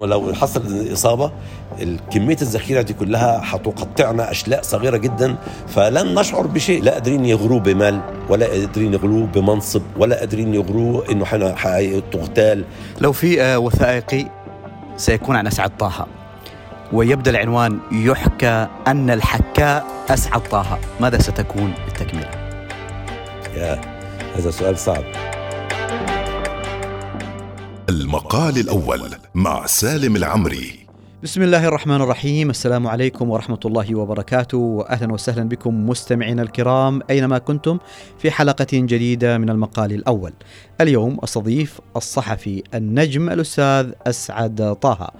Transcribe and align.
ولو 0.00 0.34
حصلت 0.34 0.66
الإصابة 0.66 1.32
كمية 2.10 2.36
الذخيرة 2.42 2.82
دي 2.82 2.92
كلها 2.92 3.40
حتقطعنا 3.40 4.30
أشلاء 4.30 4.62
صغيرة 4.62 4.96
جدا 4.96 5.36
فلن 5.68 6.14
نشعر 6.18 6.46
بشيء. 6.46 6.82
لا 6.82 6.92
قادرين 6.92 7.24
يغروه 7.24 7.60
بمال 7.60 8.00
ولا 8.28 8.46
قادرين 8.46 8.94
يغروه 8.94 9.26
بمنصب 9.26 9.82
ولا 9.96 10.18
قادرين 10.18 10.54
يغروه 10.54 11.10
إنه 11.10 11.24
تغتال. 12.12 12.64
لو 13.00 13.12
في 13.12 13.42
آه، 13.42 13.58
وثائقي 13.58 14.26
سيكون 14.96 15.36
عن 15.36 15.46
أسعد 15.46 15.76
طه 15.76 16.06
ويبدأ 16.92 17.30
العنوان 17.30 17.78
يحكى 17.92 18.66
أن 18.86 19.10
الحكاء 19.10 19.86
أسعد 20.08 20.40
طه. 20.40 20.78
ماذا 21.00 21.22
ستكون 21.22 21.74
التكملة؟ 21.88 22.30
يا 23.56 23.80
هذا 24.36 24.50
سؤال 24.50 24.78
صعب. 24.78 25.33
المقال 27.88 28.58
الأول 28.58 29.10
مع 29.34 29.66
سالم 29.66 30.16
العمري. 30.16 30.86
بسم 31.22 31.42
الله 31.42 31.68
الرحمن 31.68 31.96
الرحيم. 31.96 32.50
السلام 32.50 32.86
عليكم 32.86 33.30
ورحمة 33.30 33.60
الله 33.64 33.94
وبركاته 33.94 34.58
وأهلا 34.58 35.12
وسهلا 35.12 35.48
بكم 35.48 35.88
مستمعينا 35.88 36.42
الكرام 36.42 37.00
أينما 37.10 37.38
كنتم 37.38 37.78
في 38.18 38.30
حلقة 38.30 38.66
جديدة 38.72 39.38
من 39.38 39.50
المقال 39.50 39.92
الأول. 39.92 40.32
اليوم 40.80 41.18
أستضيف 41.24 41.80
الصحفي 41.96 42.62
النجم 42.74 43.30
الأستاذ 43.30 43.92
أسعد 44.06 44.76
طه. 44.80 45.10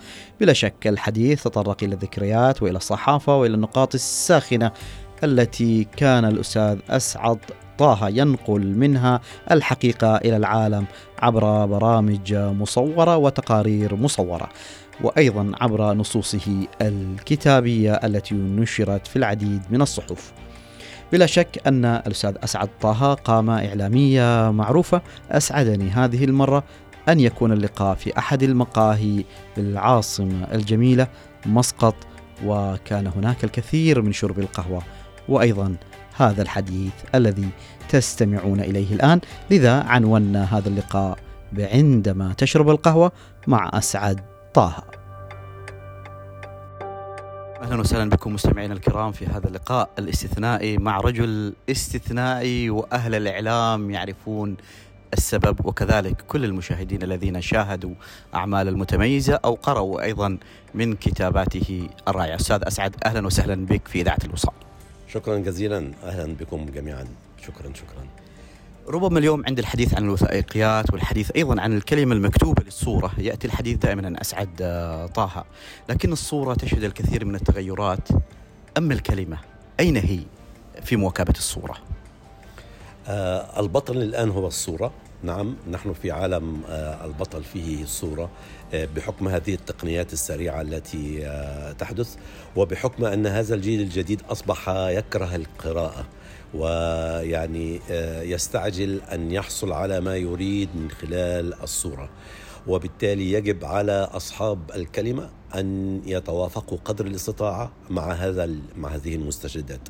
بلا 0.41 0.53
شك 0.53 0.87
الحديث 0.87 1.43
تطرق 1.43 1.77
إلى 1.83 1.95
الذكريات 1.95 2.63
وإلى 2.63 2.77
الصحافة 2.77 3.37
وإلى 3.37 3.55
النقاط 3.55 3.95
الساخنة 3.95 4.73
التي 5.25 5.87
كان 5.97 6.25
الأستاذ 6.25 6.79
أسعد 6.91 7.39
طه 7.79 8.09
ينقل 8.09 8.79
منها 8.79 9.21
الحقيقة 9.51 10.17
إلى 10.17 10.37
العالم 10.37 10.85
عبر 11.19 11.67
برامج 11.67 12.35
مصورة 12.35 13.17
وتقارير 13.17 13.97
مصورة 13.97 14.49
وأيضا 15.01 15.53
عبر 15.61 15.93
نصوصه 15.93 16.67
الكتابية 16.83 17.93
التي 17.93 18.35
نشرت 18.35 19.07
في 19.07 19.17
العديد 19.17 19.63
من 19.71 19.83
الصحف. 19.83 20.33
بلا 21.13 21.27
شك 21.27 21.61
أن 21.67 21.85
الأستاذ 21.85 22.35
أسعد 22.45 22.69
طه 22.81 23.15
قامة 23.15 23.67
إعلامية 23.67 24.51
معروفة. 24.51 25.03
أسعدني 25.31 25.91
هذه 25.91 26.25
المرة 26.25 26.65
أن 27.09 27.21
يكون 27.21 27.53
اللقاء 27.53 27.95
في 27.95 28.19
أحد 28.19 28.43
المقاهي 28.43 29.25
بالعاصمة 29.57 30.45
الجميلة 30.53 31.09
مسقط 31.47 31.95
وكان 32.45 33.07
هناك 33.07 33.45
الكثير 33.45 34.03
من 34.03 34.13
شرب 34.13 34.39
القهوة 34.39 34.83
وأيضا 35.29 35.77
هذا 36.17 36.43
الحديث 36.43 36.93
الذي 37.15 37.49
تستمعون 37.95 38.61
إليه 38.61 38.95
الآن، 38.95 39.21
لذا 39.51 39.83
عنونا 39.83 40.59
هذا 40.59 40.69
اللقاء 40.69 41.19
بعندما 41.53 42.33
تشرب 42.33 42.71
القهوة 42.71 43.13
مع 43.47 43.71
أسعد 43.75 44.21
طه. 44.55 44.85
أهلا 47.63 47.81
وسهلا 47.81 48.11
بكم 48.11 48.35
مستمعينا 48.35 48.75
الكرام 48.75 49.13
في 49.13 49.27
هذا 49.27 49.49
اللقاء 49.49 49.91
الاستثنائي 49.99 50.79
مع 50.79 50.99
رجل 50.99 51.55
استثنائي 51.71 52.71
وأهل 52.71 53.15
الإعلام 53.15 53.91
يعرفون 53.91 54.57
السبب 55.13 55.67
وكذلك 55.67 56.17
كل 56.29 56.45
المشاهدين 56.45 57.03
الذين 57.03 57.41
شاهدوا 57.41 57.95
أعمال 58.35 58.69
المتميزة 58.69 59.41
أو 59.45 59.55
قرأوا 59.55 60.03
أيضا 60.03 60.39
من 60.75 60.95
كتاباته 60.95 61.89
الرائعة. 62.09 62.37
أستاذ 62.37 62.61
أسعد 62.63 62.95
أهلا 63.05 63.27
وسهلا 63.27 63.67
بك 63.67 63.89
في 63.89 64.01
إذاعة 64.01 64.19
الوصال. 64.25 64.55
شكرا 65.09 65.39
جزيلا 65.39 65.93
أهلا 66.05 66.35
بكم 66.35 66.67
جميعا 66.75 67.05
شكرا 67.47 67.73
شكرا. 67.75 68.07
ربما 68.89 69.19
اليوم 69.19 69.43
عند 69.47 69.59
الحديث 69.59 69.95
عن 69.95 70.05
الوثائقيات 70.05 70.93
والحديث 70.93 71.31
أيضا 71.37 71.61
عن 71.61 71.77
الكلمة 71.77 72.15
المكتوبة 72.15 72.63
للصورة 72.65 73.11
يأتي 73.19 73.47
الحديث 73.47 73.79
دائما 73.79 74.07
عن 74.07 74.17
أسعد 74.17 74.49
آه، 74.61 75.07
طه. 75.07 75.45
لكن 75.89 76.13
الصورة 76.13 76.55
تشهد 76.55 76.85
الكثير 76.85 77.25
من 77.25 77.35
التغيرات. 77.35 78.09
أما 78.79 78.95
الكلمة 78.95 79.39
أين 79.81 79.97
هي 79.97 80.21
في 80.83 80.97
مواكبة 80.97 81.35
الصورة؟ 81.37 81.77
آه 83.09 83.61
البطل 83.61 83.97
الآن 83.97 84.31
هو 84.31 84.47
الصورة. 84.47 84.93
نعم 85.25 85.57
نحن 85.71 85.93
في 85.93 86.11
عالم 86.11 86.63
آه 86.69 87.05
البطل 87.05 87.45
فيه 87.45 87.83
الصورة 87.83 88.31
آه 88.75 88.89
بحكم 88.97 89.29
هذه 89.29 89.55
التقنيات 89.55 90.13
السريعة 90.13 90.61
التي 90.61 91.27
آه 91.27 91.73
تحدث 91.73 92.17
وبحكم 92.57 93.05
أن 93.05 93.27
هذا 93.27 93.55
الجيل 93.55 93.81
الجديد 93.81 94.23
أصبح 94.31 94.69
يكره 94.69 95.37
القراءة 95.37 96.07
ويعني 96.55 97.81
يستعجل 98.31 99.01
أن 99.13 99.31
يحصل 99.31 99.73
على 99.73 100.01
ما 100.01 100.17
يريد 100.17 100.69
من 100.75 100.91
خلال 100.91 101.55
الصورة 101.63 102.09
وبالتالي 102.67 103.33
يجب 103.33 103.65
على 103.65 104.09
أصحاب 104.13 104.59
الكلمة 104.75 105.31
أن 105.55 106.01
يتوافقوا 106.07 106.79
قدر 106.85 107.07
الاستطاعة 107.07 107.73
مع 107.91 108.13
هذا 108.13 108.51
مع 108.77 108.89
هذه 108.89 109.15
المستجدات 109.15 109.89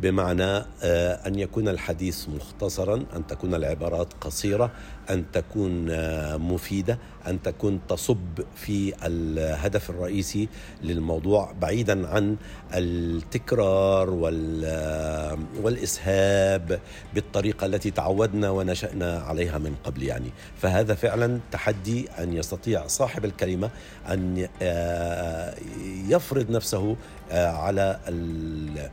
بمعنى 0.00 0.64
آه، 0.82 1.26
أن 1.26 1.38
يكون 1.38 1.68
الحديث 1.68 2.28
مختصرا 2.28 3.04
أن 3.16 3.26
تكون 3.26 3.54
العبارات 3.54 4.12
قصيرة 4.20 4.70
أن 5.10 5.24
تكون 5.32 5.90
آه، 5.90 6.36
مفيدة 6.36 6.98
أن 7.26 7.42
تكون 7.42 7.80
تصب 7.88 8.40
في 8.54 8.94
الهدف 9.06 9.90
الرئيسي 9.90 10.48
للموضوع 10.82 11.52
بعيدا 11.60 12.08
عن 12.08 12.36
التكرار 12.74 14.30
آه، 14.64 15.38
والإسهاب 15.62 16.80
بالطريقة 17.14 17.66
التي 17.66 17.90
تعودنا 17.90 18.50
ونشأنا 18.50 19.18
عليها 19.18 19.58
من 19.58 19.74
قبل 19.84 20.02
يعني. 20.02 20.30
فهذا 20.56 20.94
فعلا 20.94 21.40
تحدي 21.52 22.08
أن 22.10 22.32
يستطيع 22.32 22.86
صاحب 22.86 23.24
الكلمة 23.24 23.70
أن 24.08 24.48
يفرض 26.08 26.50
نفسه 26.50 26.96
على 27.32 27.98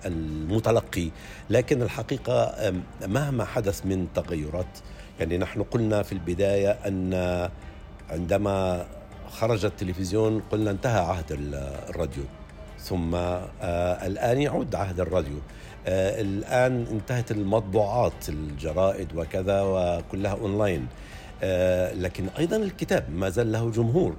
المتلقي. 0.05 1.09
لكن 1.49 1.81
الحقيقة 1.81 2.73
مهما 3.07 3.45
حدث 3.45 3.85
من 3.85 4.07
تغيرات 4.15 4.79
يعني 5.19 5.37
نحن 5.37 5.63
قلنا 5.63 6.03
في 6.03 6.11
البداية 6.11 6.69
أن 6.69 7.13
عندما 8.09 8.85
خرج 9.29 9.65
التلفزيون 9.65 10.41
قلنا 10.51 10.71
انتهى 10.71 10.99
عهد 10.99 11.25
الراديو. 11.89 12.23
ثم 12.79 13.15
آه، 13.15 14.07
الآن 14.07 14.41
يعود 14.41 14.75
عهد 14.75 14.99
الراديو. 14.99 15.37
آه، 15.87 16.21
الآن 16.21 16.85
انتهت 16.91 17.31
المطبوعات 17.31 18.29
الجرائد 18.29 19.07
وكذا 19.15 19.61
وكلها 19.61 20.31
أونلاين. 20.31 20.87
آه، 21.43 21.93
لكن 21.93 22.27
أيضا 22.39 22.57
الكتاب 22.57 23.05
ما 23.13 23.29
زال 23.29 23.51
له 23.51 23.71
جمهور. 23.71 24.15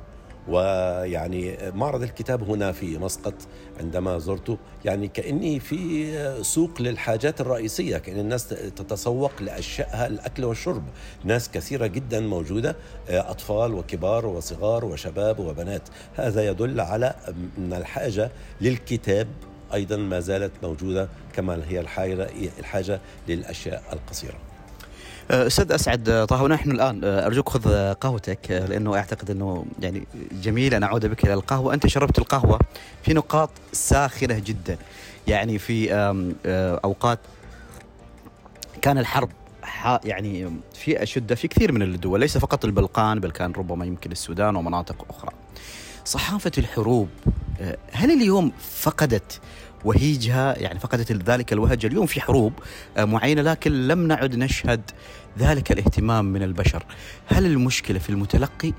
ويعني 0.49 1.56
معرض 1.75 2.03
الكتاب 2.03 2.50
هنا 2.50 2.72
في 2.72 2.99
مسقط 2.99 3.34
عندما 3.81 4.19
زرته 4.19 4.59
يعني 4.84 5.09
كأني 5.09 5.60
في 5.60 6.05
سوق 6.43 6.82
للحاجات 6.82 7.41
الرئيسية 7.41 7.99
كأن 7.99 8.19
الناس 8.19 8.49
تتسوق 8.49 9.43
لأشيائها 9.43 10.06
الأكل 10.06 10.44
والشرب. 10.44 10.82
ناس 11.25 11.50
كثيرة 11.50 11.87
جدا 11.87 12.21
موجودة 12.21 12.77
أطفال 13.09 13.75
وكبار 13.75 14.27
وصغار 14.27 14.84
وشباب 14.84 15.38
وبنات. 15.38 15.88
هذا 16.16 16.47
يدل 16.47 16.81
على 16.81 17.15
أن 17.59 17.72
الحاجة 17.72 18.31
للكتاب 18.61 19.28
أيضا 19.75 19.97
ما 19.97 20.21
زالت 20.21 20.53
موجودة 20.62 21.09
كما 21.32 21.62
هي 21.69 21.81
للأشياء 23.28 23.82
القصيرة. 23.93 24.34
أه، 24.34 24.53
أستاذ 25.30 25.72
أسعد 25.72 26.26
طه 26.28 26.42
ونحن 26.42 26.70
الآن 26.70 27.00
أه، 27.04 27.26
أرجوك 27.26 27.48
خذ 27.48 27.92
قهوتك 27.92 28.52
أه، 28.52 28.66
لأنه 28.66 28.96
أعتقد 28.96 29.30
أنه 29.30 29.66
يعني 29.82 30.06
جميل 30.42 30.74
أن 30.74 30.82
أعود 30.82 31.06
بك 31.06 31.24
إلى 31.24 31.34
القهوة، 31.34 31.74
أنت 31.74 31.86
شربت 31.86 32.18
القهوة 32.18 32.58
في 33.02 33.14
نقاط 33.14 33.50
ساخنة 33.72 34.38
جدا 34.38 34.78
يعني 35.26 35.58
في 35.58 35.94
أوقات 36.84 37.18
كان 38.82 38.98
الحرب 38.98 39.28
يعني 40.04 40.50
في 40.74 41.02
اشده 41.02 41.34
في 41.34 41.48
كثير 41.48 41.72
من 41.72 41.82
الدول 41.82 42.20
ليس 42.20 42.38
فقط 42.38 42.64
البلقان 42.64 43.20
بل 43.20 43.30
كان 43.30 43.52
ربما 43.52 43.86
يمكن 43.86 44.12
السودان 44.12 44.56
ومناطق 44.56 45.06
أخرى. 45.10 45.30
صحافة 46.04 46.52
الحروب 46.58 47.08
هل 47.93 48.10
اليوم 48.10 48.52
فقدت 48.81 49.40
وهيجها 49.84 50.58
يعني 50.58 50.78
فقدت 50.78 51.12
ذلك 51.12 51.52
الوهج. 51.52 51.86
اليوم 51.86 52.06
في 52.06 52.20
حروب 52.20 52.52
آه، 52.96 53.04
معينة 53.04 53.42
لكن 53.42 53.88
لم 53.88 54.06
نعد 54.06 54.36
نشهد 54.36 54.90
ذلك 55.38 55.72
الاهتمام 55.72 56.25
من 56.25 56.42
البشر. 56.42 56.86
هل 57.26 57.46
المشكلة 57.46 57.98
في 57.98 58.10
المتلقي 58.10 58.72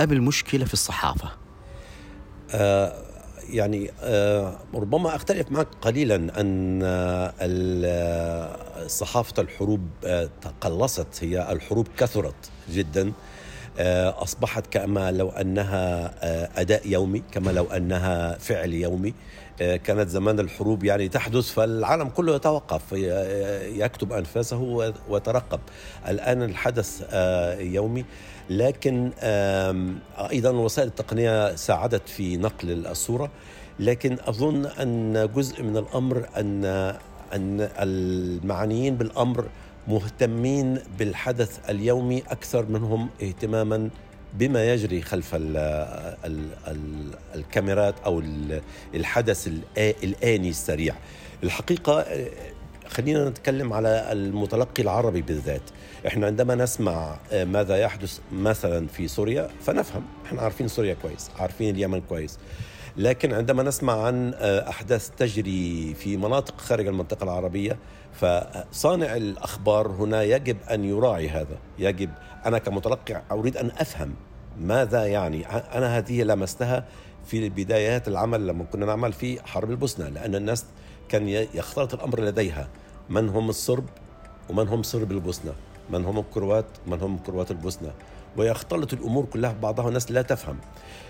أم 0.00 0.12
المشكلة 0.12 0.64
في 0.64 0.72
الصحافة؟ 0.72 1.28
آه 2.50 3.02
يعني 3.50 3.90
آه 4.00 4.58
ربما 4.74 5.16
أختلف 5.16 5.50
معك 5.50 5.68
قليلا 5.82 6.40
أن 6.40 6.80
آه 6.82 8.86
صحافة 8.86 9.42
الحروب 9.42 9.88
آه 10.04 10.28
تقلصت. 10.40 11.24
هي 11.24 11.52
الحروب 11.52 11.88
كثرت 11.96 12.50
جدا. 12.70 13.12
آه، 13.78 14.22
أصبحت 14.22 14.66
كما 14.66 15.12
لو 15.12 15.30
أنها 15.30 16.14
آه، 16.22 16.48
أداء 16.56 16.88
يومي 16.88 17.22
كما 17.32 17.50
لو 17.50 17.64
أنها 17.64 18.38
فعل 18.38 18.72
يومي. 18.72 19.08
آه، 19.08 19.12
كانت 19.58 20.08
زمان 20.08 20.40
الحروب 20.40 20.84
يعني 20.84 21.08
تحدث 21.08 21.50
فالعالم 21.52 22.08
كله 22.08 22.34
يتوقف 22.34 22.92
يكتب 23.62 24.12
أنفاسه 24.12 24.88
ويترقب. 25.08 25.60
الآن 26.08 26.42
الحدث 26.42 27.14
يومي. 27.60 28.04
لكن 28.50 29.10
أيضا 30.30 30.50
وسائل 30.50 30.88
التقنية 30.88 31.54
ساعدت 31.54 32.08
في 32.08 32.36
نقل 32.36 32.86
الصورة. 32.86 33.30
لكن 33.80 34.16
أظن 34.26 34.66
أن 34.66 35.28
جزء 35.36 35.62
من 35.62 35.76
الأمر 35.76 36.28
أن 36.36 36.64
أن 37.34 37.68
المعنيين 37.78 38.96
بالأمر 38.96 39.44
مهتمين 39.88 40.78
بالحدث 40.98 41.70
اليومي 41.70 42.18
أكثر 42.18 42.66
منهم 42.66 43.08
اهتماما 43.22 43.90
بما 44.34 44.72
يجري 44.72 45.02
خلف 45.02 45.34
ال 45.34 45.56
ال 46.24 46.48
ال 46.68 47.10
الكاميرات 47.34 47.94
أو 48.06 48.22
الحدث 48.94 49.50
الآني 49.78 50.48
السريع. 50.48 50.94
الحقيقة 51.42 52.06
خلينا 52.88 53.28
نتكلم 53.28 53.72
على 53.72 54.12
المتلقي 54.12 54.82
العربي 54.82 55.22
بالذات. 55.22 55.62
إحنا 56.06 56.26
عندما 56.26 56.54
نسمع 56.54 57.18
ماذا 57.32 57.76
يحدث 57.76 58.18
مثلا 58.32 58.86
في 58.86 59.08
سوريا 59.08 59.50
فنفهم. 59.66 60.04
إحنا 60.26 60.42
عارفين 60.42 60.68
سوريا 60.68 60.96
كويس 61.02 61.30
عارفين 61.38 61.74
اليمن 61.74 62.00
كويس. 62.00 62.38
لكن 62.96 63.32
عندما 63.32 63.62
نسمع 63.62 64.02
عن 64.04 64.34
أحداث 64.40 65.10
تجري 65.10 65.94
في 65.94 66.16
مناطق 66.16 66.60
خارج 66.60 66.86
المنطقة 66.86 67.24
العربية 67.24 67.78
فصانع 68.12 69.16
الأخبار 69.16 69.88
هنا 69.88 70.22
يجب 70.22 70.56
أن 70.70 70.84
يراعي 70.84 71.28
هذا. 71.28 71.58
يجب 71.78 72.10
أنا 72.46 72.58
كمتلقي 72.58 73.22
أريد 73.32 73.56
أن 73.56 73.70
أفهم 73.78 74.14
ماذا 74.60 75.06
يعني. 75.06 75.46
أنا 75.48 75.98
هذه 75.98 76.22
لمستها 76.22 76.84
في 77.26 77.48
بدايات 77.48 78.08
العمل 78.08 78.46
لما 78.46 78.64
كنا 78.64 78.86
نعمل 78.86 79.12
في 79.12 79.46
حرب 79.46 79.70
البوسنة 79.70 80.08
لأن 80.08 80.34
الناس 80.34 80.64
كان 81.08 81.28
يختلط 81.28 81.94
الأمر 81.94 82.20
لديها. 82.20 82.68
من 83.10 83.28
هم 83.28 83.48
الصرب 83.48 83.84
ومن 84.50 84.68
هم 84.68 84.82
صرب 84.82 85.12
البوسنة؟ 85.12 85.52
من 85.90 86.04
هم 86.04 86.18
الكروات 86.18 86.66
من 86.86 87.00
هم 87.00 87.18
كروات 87.18 87.50
البوسنة؟ 87.50 87.90
ويختلط 88.36 88.92
الأمور 88.92 89.24
كلها 89.24 89.52
ببعضها 89.52 89.84
والناس 89.84 90.10
لا 90.10 90.22
تفهم. 90.22 90.56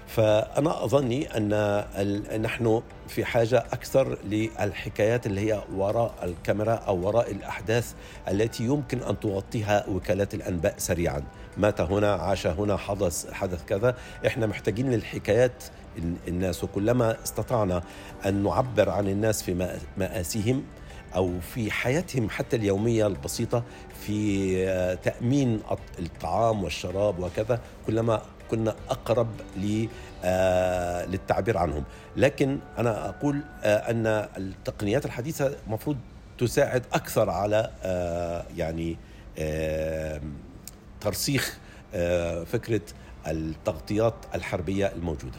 فأنا 0.07 0.85
أظني 0.85 1.37
أن 1.37 2.43
نحن 2.43 2.83
في 3.09 3.25
حاجة 3.25 3.59
أكثر 3.73 4.19
للحكايات 4.25 5.27
اللي 5.27 5.41
هي 5.41 5.63
وراء 5.75 6.15
الكاميرا 6.23 6.75
أو 6.75 7.07
وراء 7.07 7.31
الأحداث 7.31 7.93
التي 8.29 8.65
يمكن 8.65 9.03
أن 9.03 9.21
تغطيها 9.21 9.89
وكالات 9.89 10.35
الأنباء 10.35 10.75
سريعا. 10.79 11.23
مات 11.57 11.81
هنا 11.81 12.13
عاش 12.13 12.47
هنا 12.47 12.77
حدث 12.77 13.33
حدث 13.33 13.65
كذا. 13.65 13.97
إحنا 14.27 14.47
محتاجين 14.47 14.91
للحكايات 14.91 15.65
الناس. 16.29 16.65
وكلما 16.65 17.17
استطعنا 17.25 17.83
أن 18.27 18.43
نعبر 18.43 18.91
عن 18.91 19.09
الناس 19.09 19.43
في 19.43 19.79
مآسيهم 19.97 20.65
أو 21.15 21.41
في 21.41 21.71
حياتهم 21.71 22.31
حتى 22.31 22.57
اليومية 22.57 23.07
البسيطة 23.07 23.65
في 24.07 24.55
آه، 24.69 24.95
تأمين 24.95 25.61
الطعام 25.99 26.65
والشراب 26.65 27.19
وكذا 27.19 27.61
كلما 27.87 28.23
كنا 28.51 28.75
أقرب 28.91 29.29
آه، 30.25 31.07
للتعبير 31.07 31.59
عنهم. 31.59 31.85
لكن 32.17 32.59
أنا 32.79 33.09
أقول 33.09 33.41
آه، 33.63 33.91
أن 33.91 34.07
التقنيات 34.37 35.05
الحديثة 35.05 35.57
المفروض 35.67 35.97
تساعد 36.39 36.83
أكثر 36.93 37.31
على 37.31 37.71
يعني 38.57 38.97
ترسيخ 41.01 41.59
فكرة 42.47 42.81
التغطيات 43.27 44.15
الحربية 44.35 44.93
الموجودة. 44.97 45.39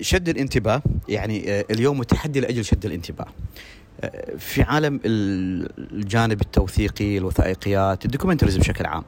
شد 0.00 0.28
الانتباه 0.28 0.82
يعني 1.08 1.60
اليوم 1.60 2.00
التحدي 2.00 2.40
لأجل 2.40 2.64
شد 2.64 2.86
الانتباه. 2.86 3.26
في 4.38 4.62
عالم 4.62 5.00
الجانب 5.04 6.40
التوثيقي 6.40 7.18
الوثائقيات 7.18 8.04
الدوكيومنتريز 8.04 8.56
بشكل 8.56 8.86
عام 8.86 9.04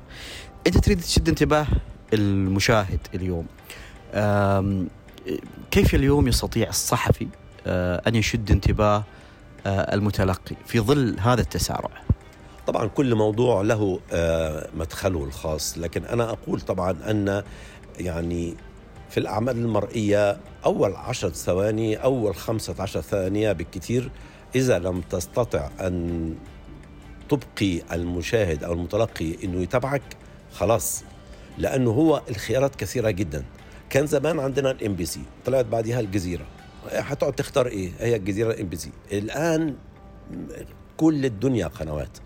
أنت 0.66 0.78
تريد 0.78 1.00
تشد 1.00 1.28
انتباه 1.28 1.66
المشاهد 2.12 3.00
اليوم. 3.14 3.46
كيف 5.70 5.94
اليوم 5.94 6.28
يستطيع 6.28 6.68
الصحفي 6.68 7.28
آه، 7.66 8.02
أن 8.06 8.14
يشد 8.14 8.50
انتباه 8.50 9.04
آه، 9.66 9.94
المتلقي 9.94 10.56
في 10.66 10.80
ظل 10.80 11.16
هذا 11.20 11.40
التسارع؟ 11.40 11.90
طبعا 12.66 12.86
كل 12.86 13.14
موضوع 13.14 13.62
له 13.62 14.00
آه، 14.12 14.68
مدخله 14.76 15.24
الخاص 15.24 15.78
لكن 15.78 16.04
أنا 16.04 16.30
أقول 16.30 16.60
طبعا 16.60 16.96
أن 17.10 17.42
يعني 18.00 18.54
في 19.10 19.20
الأعمال 19.20 19.56
المرئية 19.56 20.36
أول 20.64 20.94
عشر 20.94 21.28
ثواني 21.28 21.96
أول 21.96 22.34
خمسة 22.34 22.74
عشر 22.78 23.00
ثانية 23.00 23.52
بالكثير 23.52 24.10
إذا 24.54 24.78
لم 24.78 25.00
تستطع 25.00 25.70
أن 25.80 26.34
تبقي 27.28 27.82
المشاهد 27.92 28.64
أو 28.64 28.72
المتلقي 28.72 29.44
أنه 29.44 29.62
يتابعك 29.62 30.02
خلاص. 30.52 31.04
لأنه 31.58 31.90
هو 31.90 32.22
الخيارات 32.30 32.76
كثيرة 32.76 33.10
جدا. 33.10 33.44
كان 33.90 34.06
زمان 34.06 34.40
عندنا 34.40 34.70
ال 34.70 34.94
MBC 34.94 35.20
طلعت 35.44 35.64
بعدها 35.64 36.00
الجزيرة. 36.00 36.46
حتقعد 36.92 37.32
تختار 37.32 37.66
إيه؟ 37.66 37.90
هي 37.98 38.16
الجزيرة 38.16 38.50
ال 38.50 38.66
MBC. 38.68 38.90
الآن 39.12 39.74
كل 40.96 41.24
الدنيا 41.26 41.66
قنوات. 41.66 42.18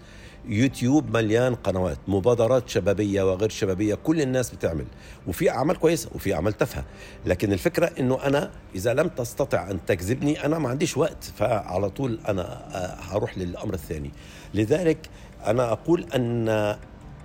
يوتيوب 0.49 1.17
مليان 1.17 1.55
قنوات 1.55 1.99
مبادرات 2.09 2.69
شبابية 2.69 3.23
وغير 3.33 3.49
شبابية 3.49 3.95
كل 3.95 4.21
الناس 4.21 4.51
بتعمل 4.51 4.85
وفي 5.27 5.51
أعمال 5.51 5.77
كويسة 5.77 6.11
وفي 6.15 6.35
أعمال 6.35 6.53
تافهة 6.53 6.85
لكن 7.27 7.53
الفكرة 7.53 7.91
إنه 8.01 8.19
أنا 8.27 8.51
إذا 8.75 8.95
لم 8.95 9.09
تستطع 9.09 9.71
أن 9.71 9.79
تجذبني 9.87 10.45
أنا 10.45 10.59
ما 10.59 10.69
عنديش 10.69 10.97
وقت 10.97 11.25
فعلى 11.25 11.91
طول 11.91 12.19
أنا 12.29 12.43
آه، 12.43 12.97
هروح 13.01 13.39
للأمر 13.39 13.75
الثاني. 13.75 14.11
لذلك 14.55 15.09
أنا 15.47 15.73
أقول 15.73 16.07
أن 16.15 16.77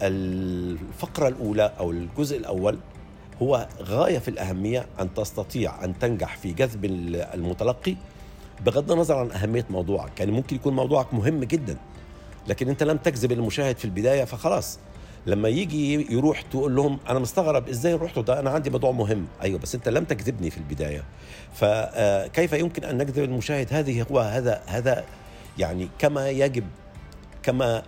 الفقرة 0.02 1.28
الأولى 1.28 1.74
أو 1.80 1.92
الجزء 1.92 2.38
الأول 2.38 2.78
هو 3.42 3.68
غاية 3.82 4.20
في 4.20 4.28
الأهمية 4.28 4.86
أن 5.00 5.14
تستطيع 5.14 5.84
أن 5.84 6.00
تنجح 6.00 6.38
في 6.38 6.54
جذب 6.54 6.86
المتلقي 7.34 7.96
بغض 8.66 8.92
النظر 8.92 9.18
عن 9.18 9.32
أهمية 9.32 9.66
موضوعك 9.70 10.20
يعني 10.20 10.32
ممكن 10.32 10.56
يكون 10.56 10.76
موضوعك 10.76 11.14
مهم 11.14 11.44
جدا. 11.44 11.78
لكن 12.48 12.70
انت 12.70 12.84
لم 12.84 12.98
تجذب 12.98 13.32
المشاهد 13.32 13.78
في 13.78 13.86
البداية 13.86 14.24
فخلاص. 14.24 14.80
لما 15.26 15.50
يجي 15.50 16.14
يروح 16.14 16.42
تقول 16.42 16.76
لهم 16.76 17.00
أنا 17.10 17.20
مستغرب 17.20 17.70
إزاي 17.70 17.94
رحتوا 17.94 18.24
ده؟ 18.24 18.40
أنا 18.40 18.50
عندي 18.50 18.70
موضوع 18.70 18.92
مهم. 18.92 19.28
أيوه 19.42 19.60
بس 19.60 19.76
أنت 19.76 19.90
لم 19.90 20.04
تجذبني 20.04 20.50
في 20.50 20.58
البداية. 20.58 21.04
فكيف 21.54 22.54
يمكن 22.54 22.84
أن 22.84 22.98
نجذب 22.98 23.24
المشاهد؟ 23.24 23.74
هذه 23.74 24.06
هو 24.12 24.20
هذا 24.20 24.62
هذا 24.68 25.06
يعني 25.58 25.88
كما 26.00 26.30
يجب 26.30 26.64
كما 27.44 27.84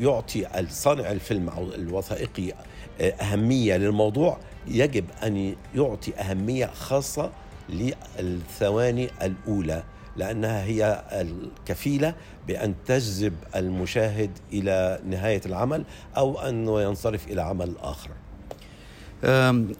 يعطي 0.00 0.46
صانع 0.68 1.10
الفيلم 1.10 1.48
أو 1.48 1.74
الوثائقي 1.74 2.52
أهمية 3.00 3.76
للموضوع 3.76 4.38
يجب 4.66 5.04
أن 5.22 5.54
يعطي 5.74 6.14
أهمية 6.14 6.66
خاصة 6.66 7.30
للثواني 7.68 9.10
الأولى. 9.22 9.82
لأنها 10.18 10.64
هي 10.64 11.04
الكفيلة 11.12 12.14
بأن 12.46 12.74
تجذب 12.86 13.34
المشاهد 13.56 14.30
إلى 14.52 15.00
نهاية 15.06 15.40
العمل 15.46 15.84
أو 16.16 16.40
انه 16.40 16.82
ينصرف 16.82 17.26
إلى 17.26 17.42
عمل 17.42 17.74
آخر. 17.80 18.10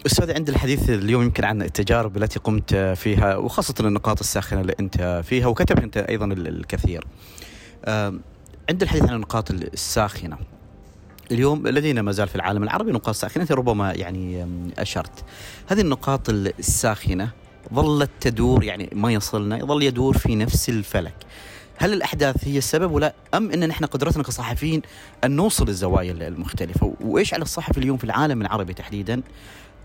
أستاذ 0.06 0.34
عند 0.34 0.48
الحديث 0.48 0.90
اليوم 0.90 1.22
يمكن 1.22 1.44
عن 1.44 1.62
التجارب 1.62 2.16
التي 2.16 2.38
قمت 2.38 2.74
فيها 2.74 3.36
وخاصة 3.36 3.74
النقاط 3.80 4.20
الساخنة 4.20 4.60
اللي 4.60 4.74
أنت 4.80 5.22
فيها 5.24 5.46
وكتب 5.46 5.78
أنت 5.78 5.96
أيضا 5.96 6.26
الكثير. 6.26 7.04
عند 8.70 8.82
الحديث 8.82 9.02
عن 9.02 9.14
النقاط 9.14 9.50
الساخنة 9.50 10.38
اليوم 11.30 11.68
لدينا 11.68 12.02
ما 12.02 12.12
زال 12.12 12.28
في 12.28 12.36
العالم 12.36 12.62
العربي 12.62 12.92
نقاط 12.92 13.14
ساخنة 13.14 13.46
ربما 13.50 13.92
يعني 13.92 14.46
أشرت. 14.78 15.24
هذه 15.66 15.80
النقاط 15.80 16.30
الساخنة 16.30 17.30
ظلت 17.74 18.10
تدور 18.20 18.64
يعني 18.64 18.90
ما 18.92 19.12
يصلنا 19.12 19.58
يظل 19.58 19.82
يدور 19.82 20.18
في 20.18 20.34
نفس 20.34 20.68
الفلك. 20.68 21.14
هل 21.76 21.92
الأحداث 21.92 22.48
هي 22.48 22.58
السبب 22.58 22.92
ولا 22.92 23.14
أم 23.34 23.50
إن 23.50 23.68
نحن 23.68 23.84
قدرتنا 23.84 24.22
كصحفيين 24.22 24.82
أن 25.24 25.30
نوصل 25.30 25.68
الزوايا 25.68 26.12
المختلفة؟ 26.12 26.94
وإيش 27.00 27.34
على 27.34 27.42
الصحفي 27.42 27.78
اليوم 27.78 27.96
في 27.96 28.04
العالم 28.04 28.42
العربي 28.42 28.74
تحديدا 28.74 29.22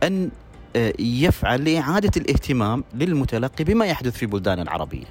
أن 0.03 0.31
آه، 0.75 0.93
يفعل 0.99 1.63
لإعادة 1.63 2.11
الاهتمام 2.17 2.83
للمتلقي 2.93 3.63
بما 3.63 3.85
يحدث 3.85 4.17
في 4.17 4.25
بلدان 4.25 4.59
العربية؟ 4.59 5.05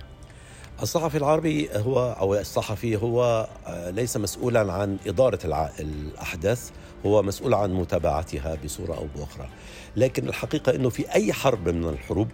الصحفي 0.82 1.18
العربي 1.18 1.68
هو 1.74 2.16
أو 2.20 2.34
الصحفي 2.34 2.96
هو 2.96 3.48
آه، 3.66 3.90
ليس 3.90 4.16
مسؤولا 4.16 4.72
عن 4.72 4.96
إدارة 5.06 5.70
الأحداث 5.80 6.70
هو 7.06 7.22
مسؤول 7.22 7.54
عن 7.54 7.72
متابعتها 7.74 8.56
بصورة 8.64 8.94
أو 8.94 9.06
بأخرى. 9.16 9.48
لكن 9.96 10.28
الحقيقة 10.28 10.74
إنه 10.74 10.88
في 10.88 11.14
أي 11.14 11.32
حرب 11.32 11.68
من 11.68 11.88
الحروب 11.88 12.28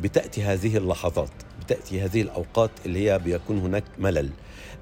بتأتي 0.00 0.42
هذه 0.42 0.76
اللحظات 0.76 1.30
بتأتي 1.64 2.00
هذه 2.00 2.22
الأوقات 2.22 2.70
اللي 2.86 3.10
هي 3.10 3.18
بيكون 3.18 3.58
هناك 3.58 3.84
ملل. 3.98 4.30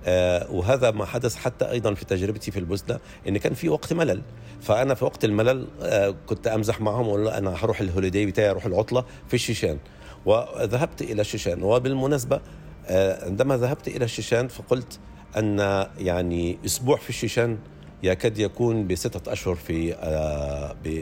آه 0.06 0.50
وهذا 0.50 0.90
ما 0.90 1.04
حدث 1.04 1.36
حتى 1.36 1.70
أيضا 1.70 1.94
في 1.94 2.04
تجربتي 2.04 2.50
في 2.50 2.58
البوسنة 2.58 2.98
إن 3.28 3.38
كان 3.38 3.54
في 3.54 3.68
وقت 3.68 3.92
ملل. 3.92 4.22
فأنا 4.60 4.94
في 4.94 5.04
وقت 5.04 5.24
الملل 5.24 5.66
آه 5.82 6.14
كنت 6.26 6.46
أمزح 6.46 6.80
معهم 6.80 7.08
واقول 7.08 7.28
أنا 7.28 7.54
هروح 7.64 7.80
الهوليداي 7.80 8.26
بتاعي 8.26 8.50
أروح 8.50 8.66
العطلة 8.66 9.04
في 9.28 9.34
الشيشان. 9.34 9.78
وذهبت 10.26 11.02
إلى 11.02 11.20
الشيشان. 11.20 11.62
وبالمناسبة 11.62 12.40
آه 12.86 13.24
عندما 13.24 13.56
ذهبت 13.56 13.88
إلى 13.88 14.04
الشيشان 14.04 14.48
فقلت 14.48 14.98
أن 15.36 15.58
يعني 15.98 16.58
أسبوع 16.64 16.96
في 16.96 17.10
الشيشان 17.10 17.58
يكاد 18.02 18.38
يكون 18.38 18.86
بستة 18.86 19.32
أشهر 19.32 19.54
في 19.54 19.94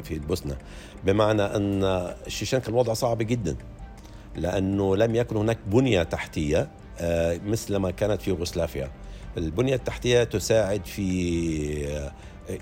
في 0.02 0.14
البوسنة. 0.14 0.56
بمعنى 1.04 1.42
أن 1.42 1.84
الشيشان 2.26 2.60
كان 2.60 2.70
الوضع 2.70 2.92
صعب 2.92 3.18
جدا. 3.18 3.56
لأنه 4.36 4.96
لم 4.96 5.14
يكن 5.14 5.36
هناك 5.36 5.58
بنية 5.66 6.02
تحتية 6.02 6.68
آه، 7.00 7.40
مثل 7.46 7.76
ما 7.76 7.90
كانت 7.90 8.22
في 8.22 8.30
يوغوسلافيا. 8.30 8.90
البنية 9.36 9.74
التحتية 9.74 10.24
تساعد 10.24 10.86
في 10.86 11.88
آه، 11.96 12.12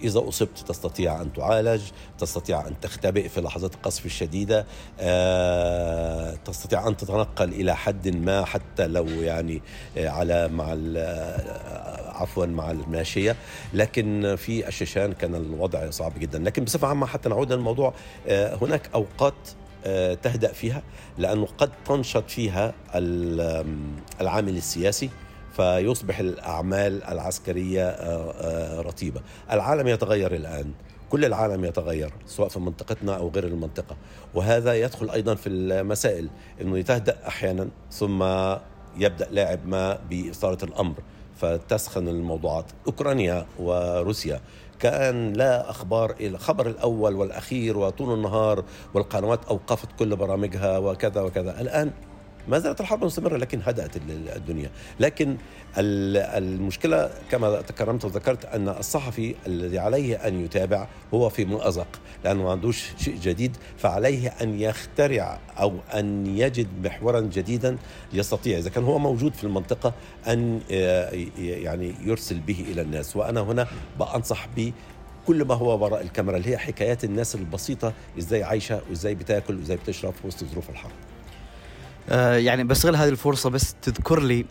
إذا 0.02 0.28
أصبت 0.28 0.58
تستطيع 0.58 1.22
أن 1.22 1.32
تعالج 1.32 1.82
تستطيع 2.18 2.68
أن 2.68 2.80
تختبئ 2.80 3.28
في 3.28 3.40
لحظات 3.40 3.74
القصف 3.74 4.06
الشديدة 4.06 4.66
آه، 5.00 6.34
تستطيع 6.34 6.88
أن 6.88 6.96
تتنقل 6.96 7.48
إلى 7.48 7.76
حد 7.76 8.08
ما 8.08 8.44
حتى 8.44 8.86
لو 8.86 9.06
يعني 9.06 9.62
على 9.96 10.48
مع 10.48 10.76
عفوا 12.08 12.46
مع 12.46 12.70
الماشية. 12.70 13.36
لكن 13.74 14.34
في 14.38 14.68
الشيشان 14.68 15.12
كان 15.12 15.34
الوضع 15.34 15.90
صعب 15.90 16.18
جدا. 16.18 16.38
لكن 16.38 16.64
بصفة 16.64 16.88
عامة 16.88 17.06
حتى 17.06 17.28
نعود 17.28 17.52
للموضوع 17.52 17.94
هناك 18.30 18.90
أوقات 18.94 19.34
تهدأ 20.22 20.52
فيها 20.52 20.82
لأنه 21.18 21.48
قد 21.58 21.70
تنشط 21.86 22.30
فيها 22.30 22.74
العامل 24.20 24.56
السياسي 24.56 25.10
فيصبح 25.52 26.18
الأعمال 26.18 27.04
العسكرية 27.04 27.88
آه، 27.88 28.30
آه، 28.30 28.80
رتيبة 28.80 29.20
العالم 29.52 29.88
يتغير 29.88 30.34
الآن. 30.34 30.72
كل 31.10 31.24
العالم 31.24 31.64
يتغير 31.64 32.12
سواء 32.26 32.48
في 32.48 32.60
منطقتنا 32.60 33.16
أو 33.16 33.28
غير 33.28 33.44
المنطقة. 33.46 33.96
وهذا 34.34 34.74
يدخل 34.74 35.10
أيضا 35.10 35.34
في 35.34 35.48
المسائل 35.48 36.28
إنه 36.60 36.82
تهدأ 36.82 37.18
أحيانا 37.28 37.68
ثم 37.90 38.22
يبدأ 38.96 39.28
لاعب 39.30 39.66
ما 39.66 39.98
بإثارة 40.10 40.64
الأمر. 40.64 40.94
فتسخن 41.36 42.08
الموضوعات. 42.08 42.64
أوكرانيا 42.86 43.46
وروسيا 43.58 44.40
كأن 44.80 45.32
لا 45.32 45.70
أخبار 45.70 46.14
الخبر 46.20 46.66
الأول 46.66 47.14
والأخير 47.14 47.78
وطول 47.78 48.14
النهار 48.14 48.64
والقنوات 48.94 49.44
أوقفت 49.44 49.88
كل 49.98 50.16
برامجها 50.16 50.78
وكذا 50.78 51.20
وكذا. 51.20 51.60
الآن 51.60 51.90
ما 52.50 52.58
زالت 52.58 52.80
الحرب 52.80 53.04
مستمرة 53.04 53.36
لكن 53.36 53.60
هدأت 53.64 53.96
الدنيا. 54.36 54.70
لكن 55.00 55.36
المشكلة 55.78 57.10
كما 57.30 57.60
تكرمت 57.60 58.04
وذكرت 58.04 58.44
أن 58.44 58.68
الصحفي 58.68 59.34
الذي 59.46 59.78
عليه 59.78 60.16
أن 60.16 60.44
يتابع 60.44 60.88
هو 61.14 61.28
في 61.28 61.44
مأزق 61.44 61.86
لأنه 62.24 62.42
ما 62.42 62.50
عندوش 62.50 62.90
شيء 62.98 63.16
جديد 63.22 63.56
فعليه 63.78 64.28
أن 64.28 64.60
يخترع 64.60 65.38
أو 65.58 65.76
أن 65.94 66.26
يجد 66.26 66.68
محورا 66.84 67.20
جديدا 67.20 67.76
يستطيع. 68.12 68.58
إذا 68.58 68.70
كان 68.70 68.84
هو 68.84 68.98
موجود 68.98 69.34
في 69.34 69.44
المنطقة 69.44 69.92
أن 70.28 70.60
يعني 71.38 71.94
يرسل 72.04 72.38
به 72.40 72.64
إلى 72.68 72.82
الناس. 72.82 73.16
وأنا 73.16 73.40
هنا 73.40 73.66
بأنصح 73.98 74.48
ب 74.56 74.72
كل 75.26 75.44
ما 75.44 75.54
هو 75.54 75.84
وراء 75.84 76.02
الكاميرا 76.02 76.36
اللي 76.36 76.50
هي 76.50 76.58
حكايات 76.58 77.04
الناس 77.04 77.34
البسيطة 77.34 77.92
إزاي 78.18 78.42
عايشة 78.42 78.80
وإزاي 78.90 79.14
بتاكل 79.14 79.56
وإزاي 79.58 79.76
بتشرب 79.76 80.14
وسط 80.24 80.44
ظروف 80.44 80.70
الحرب. 80.70 80.92
آه 82.10 82.36
يعني 82.36 82.64
بستغل 82.64 82.96
هذه 82.96 83.08
الفرصة 83.08 83.50
بس 83.50 83.74
تذكر 83.82 84.20
لي 84.20 84.44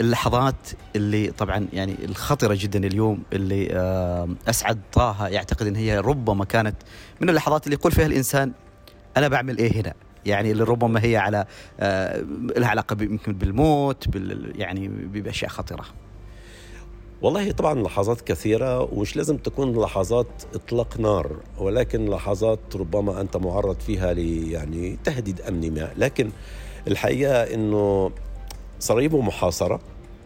اللحظات 0.00 0.54
اللي 0.96 1.30
طبعا 1.30 1.68
يعني 1.72 1.96
الخطرة 2.04 2.54
جدا 2.60 2.86
اليوم 2.86 3.22
اللي 3.32 3.68
آه 3.72 4.28
أسعد 4.48 4.80
طه 4.92 5.28
يعتقد 5.28 5.66
إن 5.66 5.76
هي 5.76 5.98
ربما 5.98 6.44
كانت 6.44 6.76
من 7.20 7.28
اللحظات 7.30 7.64
اللي 7.66 7.76
يقول 7.76 7.92
فيها 7.92 8.06
الإنسان 8.06 8.52
أنا 9.16 9.28
بعمل 9.28 9.58
إيه 9.58 9.80
هنا؟ 9.80 9.94
يعني 10.26 10.52
اللي 10.52 10.64
ربما 10.64 11.04
هي 11.04 11.16
على 11.16 11.46
آه 11.80 12.24
لها 12.56 12.68
علاقة 12.68 12.96
يمكن 13.00 13.32
بالموت 13.32 14.08
بال 14.08 14.52
يعني 14.60 14.88
بأشياء 14.88 15.50
خطيره 15.50 15.84
والله 17.22 17.50
طبعا 17.52 17.74
لحظات 17.82 18.20
كثيرة 18.20 18.80
ومش 18.94 19.16
لازم 19.16 19.36
تكون 19.36 19.82
لحظات 19.82 20.26
إطلاق 20.54 21.00
نار 21.00 21.36
ولكن 21.58 22.06
لحظات 22.10 22.60
ربما 22.76 23.20
أنت 23.20 23.36
معرض 23.36 23.80
فيها 23.80 24.12
لي 24.12 24.50
يعني 24.50 24.98
تهديد 25.04 25.40
أمني 25.40 25.70
ما. 25.70 25.90
لكن 25.96 26.30
الحقيقة 26.88 27.42
أنه 27.42 28.10
سراييبو 28.78 29.20
محاصرة 29.20 29.80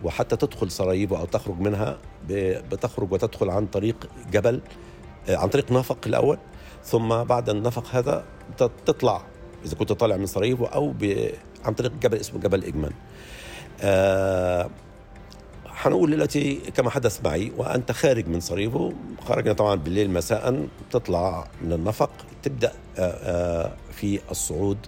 وحتى 0.04 0.36
تدخل 0.36 0.70
سراييبو 0.70 1.16
أو 1.16 1.24
تخرج 1.24 1.60
منها 1.60 1.98
بتخرج 2.28 3.12
وتدخل 3.12 3.50
عن 3.50 3.66
طريق 3.66 4.08
جبل 4.32 4.60
آه، 5.28 5.36
عن 5.36 5.48
طريق 5.48 5.72
نفق 5.72 5.98
الأول 6.06 6.38
ثم 6.84 7.24
بعد 7.24 7.48
النفق 7.48 7.84
هذا 7.92 8.24
تطلع 8.86 9.22
إذا 9.64 9.74
كنت 9.74 9.92
طالع 9.92 10.16
من 10.16 10.26
سراييبو 10.26 10.64
أو 10.64 10.94
عن 11.64 11.74
طريق 11.74 11.92
جبل 12.02 12.16
اسمه 12.16 12.40
جبل 12.40 12.64
إجمان 12.64 12.92
آه 13.80 14.70
حنقول 15.66 16.10
دلوقتي 16.10 16.54
كما 16.54 16.90
حدث 16.90 17.20
معي 17.24 17.52
وأنت 17.56 17.92
خارج 17.92 18.28
من 18.28 18.40
صريفو 18.40 18.92
خرجنا 19.28 19.52
طبعا 19.52 19.74
بالليل 19.74 20.10
مساء 20.10 20.66
تطلع 20.90 21.48
من 21.62 21.72
النفق 21.72 22.10
تبدأ 22.42 22.72
آه، 22.98 23.72
في 23.92 24.20
الصعود 24.30 24.78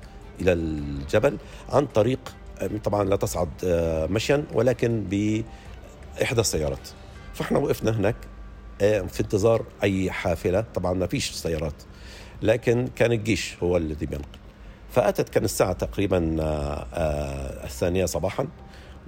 إلى 0.41 0.53
الجبل 0.53 1.39
عن 1.69 1.87
طريق 1.87 2.19
آه، 2.61 2.71
طبعا 2.85 3.05
لا 3.05 3.17
تصعد 3.17 3.49
مشيا 4.11 4.45
ولكن 4.53 5.05
بإحدى 5.11 6.41
السيارات. 6.41 6.89
فإحنا 7.35 7.59
وقفنا 7.59 7.97
هناك 7.97 8.17
في 8.79 9.21
انتظار 9.21 9.65
أي 9.83 10.11
حافلة. 10.11 10.61
طبعا 10.61 10.93
ما 10.93 11.07
فيش 11.07 11.31
سيارات 11.31 11.83
لكن 12.43 12.89
كان 12.97 13.13
الجيش 13.13 13.57
هو 13.63 13.77
الذي 13.77 14.07
بينقل. 14.07 14.39
فأتت 14.91 15.29
كان 15.29 15.45
الساعة 15.45 15.73
تقريبا 15.73 16.37
الثانية 17.65 18.05
صباحا 18.07 18.49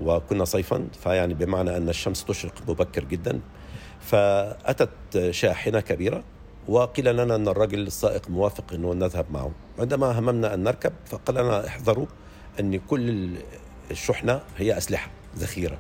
وكنا 0.00 0.44
صيفا. 0.44 0.88
فيعني 1.02 1.34
بمعنى 1.34 1.76
أن 1.76 1.88
الشمس 1.88 2.24
تشرق 2.24 2.52
مبكر 2.68 3.04
جدا. 3.04 3.40
فأتت 4.00 4.90
شاحنة 5.30 5.80
كبيرة. 5.80 6.22
وقيل 6.68 7.16
لنا 7.16 7.34
أن 7.34 7.48
الرجل 7.48 7.86
السائق 7.86 8.30
موافق 8.30 8.64
أنه 8.72 8.92
نذهب 8.94 9.26
معه. 9.30 9.50
عندما 9.78 10.18
هممنا 10.18 10.54
أن 10.54 10.62
نركب 10.62 10.92
فقال 11.06 11.36
لنا 11.36 11.66
احذروا 11.66 12.06
أن 12.60 12.78
كل 12.78 13.30
الشحنة 13.90 14.40
هي 14.58 14.78
أسلحة 14.78 15.10
ذخيرة. 15.38 15.78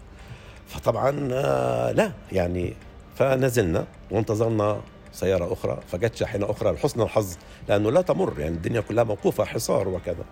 فطبعا 0.68 1.28
آه، 1.32 1.92
لا 1.92 2.12
يعني 2.32 2.74
فنزلنا 3.16 3.86
وانتظرنا 4.10 4.80
سيارة 5.12 5.52
أخرى 5.52 5.78
فجت 5.92 6.16
شاحنة 6.16 6.50
أخرى 6.50 6.72
لحسن 6.72 7.00
الحظ 7.02 7.36
لأنه 7.68 7.90
لا 7.90 8.02
تمر 8.02 8.40
يعني 8.40 8.54
الدنيا 8.54 8.80
كلها 8.80 9.04
موقوفة 9.04 9.44
حصار 9.44 9.88
وكذا. 9.88 10.24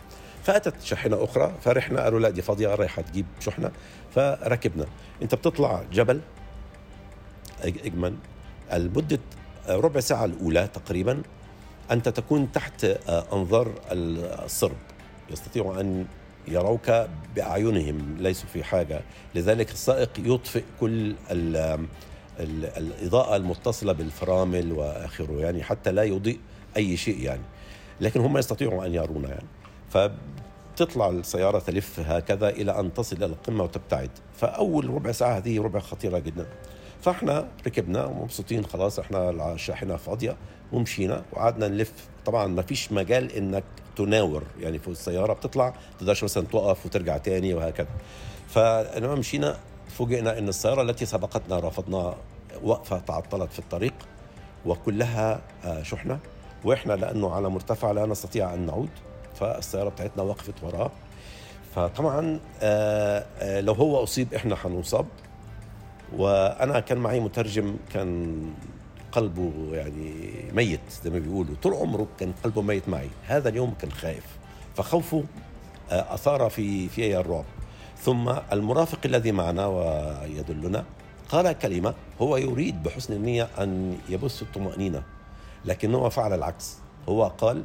فأتت 0.42 0.82
شاحنة 0.82 1.24
أخرى 1.24 1.52
فرحنا 1.60 2.02
قالوا 2.02 2.20
لا 2.20 2.30
دي 2.30 2.42
فاضية 2.42 2.74
رايحة 2.74 3.02
تجيب 3.02 3.26
شحنة. 3.40 3.70
فركبنا. 4.14 4.86
أنت 5.22 5.34
بتطلع 5.34 5.82
جبل 5.92 6.20
اجمل 7.64 8.14
المده 8.72 9.18
ربع 9.68 10.00
ساعة 10.00 10.24
الأولى 10.24 10.68
تقريبا 10.74 11.22
أنت 11.90 12.08
تكون 12.08 12.52
تحت 12.52 12.84
أنظار 13.08 13.72
الصرب. 13.92 14.76
يستطيعوا 15.30 15.80
أن 15.80 16.06
يروك 16.48 17.06
بأعينهم 17.36 18.16
ليسوا 18.18 18.48
في 18.48 18.64
حاجة. 18.64 19.00
لذلك 19.34 19.70
السائق 19.70 20.10
يطفئ 20.18 20.62
كل 20.80 21.14
ال 21.30 21.56
ال 22.40 22.64
الإضاءة 22.64 23.36
المتصلة 23.36 23.92
بالفرامل 23.92 24.72
وآخره 24.72 25.40
يعني 25.40 25.62
حتى 25.62 25.92
لا 25.92 26.02
يضيء 26.02 26.38
أي 26.76 26.96
شيء 26.96 27.20
يعني. 27.20 27.42
لكن 28.00 28.20
هم 28.20 28.38
يستطيعوا 28.38 28.86
أن 28.86 28.94
يرونا 28.94 29.28
يعني. 29.28 29.46
فتطلع 29.90 31.08
السيارة 31.08 31.58
تلف 31.58 32.00
هكذا 32.00 32.48
إلى 32.48 32.80
أن 32.80 32.94
تصل 32.94 33.16
إلى 33.16 33.26
القمة 33.26 33.64
وتبتعد. 33.64 34.10
فأول 34.36 34.90
ربع 34.90 35.12
ساعة 35.12 35.36
هذه 35.36 35.60
ربع 35.60 35.80
خطيرة 35.80 36.18
جدا. 36.18 36.46
فاحنا 37.02 37.48
ركبنا 37.66 38.04
ومبسوطين 38.04 38.64
خلاص 38.64 38.98
إحنا 38.98 39.52
الشاحنة 39.52 39.96
فاضية 39.96 40.36
ومشينا 40.72 41.22
وقعدنا 41.32 41.68
نلف. 41.68 41.92
طبعا 42.26 42.46
ما 42.46 42.62
فيش 42.62 42.92
مجال 42.92 43.32
إنك 43.32 43.64
تناور 43.96 44.42
يعني 44.60 44.78
في 44.78 44.88
السيارة 44.88 45.32
بتطلع 45.32 45.74
تقدرش 45.98 46.24
مثلا 46.24 46.46
توقف 46.46 46.86
وترجع 46.86 47.16
تاني 47.16 47.54
وهكذا. 47.54 47.88
فلما 48.48 49.14
مشينا 49.14 49.56
فوجئنا 49.88 50.38
إن 50.38 50.48
السيارة 50.48 50.82
التي 50.82 51.06
سبقتنا 51.06 51.58
رفضنا 51.58 52.14
وقفة 52.62 52.98
تعطلت 52.98 53.52
في 53.52 53.58
الطريق 53.58 53.94
وكلها 54.66 55.40
آه، 55.64 55.82
شحنة. 55.82 56.18
وإحنا 56.64 56.92
لأنه 56.92 57.34
على 57.34 57.48
مرتفع 57.48 57.90
لا 57.90 58.06
نستطيع 58.06 58.54
أن 58.54 58.66
نعود 58.66 58.88
فالسيارة 59.40 59.88
بتاعتنا 59.88 60.22
وقفت 60.22 60.54
وراه. 60.62 60.90
فطبعا 61.74 62.40
آه، 62.62 63.26
آه، 63.40 63.60
لو 63.60 63.72
هو 63.72 64.02
أصيب 64.02 64.34
إحنا 64.34 64.56
حنصاب 64.56 65.06
وأنا 66.16 66.80
كان 66.80 66.98
معي 66.98 67.20
مترجم 67.20 67.76
كان 67.92 68.40
قلبه 69.12 69.52
يعني 69.72 70.30
ميت 70.52 70.80
زي 71.04 71.10
ما 71.10 71.18
بيقولوا. 71.18 71.54
طول 71.62 71.74
عمره 71.74 72.06
كان 72.20 72.32
قلبه 72.44 72.62
ميت 72.62 72.88
معي. 72.88 73.08
هذا 73.26 73.48
اليوم 73.48 73.74
كان 73.80 73.92
خايف 73.92 74.24
فخوفه 74.76 75.24
آه، 75.90 76.14
أثار 76.14 76.50
في 76.50 76.88
في 76.88 77.20
الرعب 77.20 77.44
ثم 78.02 78.34
المرافق 78.52 78.98
الذي 79.04 79.32
معنا 79.32 79.66
ويدلنا 79.66 80.84
قال 81.28 81.52
كلمة 81.52 81.94
هو 82.20 82.36
يريد 82.36 82.82
بحسن 82.82 83.12
النية 83.12 83.48
أن 83.58 83.98
يبث 84.08 84.42
الطمأنينة 84.42 85.02
لكنه 85.64 86.08
فعل 86.08 86.32
العكس. 86.32 86.76
هو 87.08 87.24
قال 87.24 87.62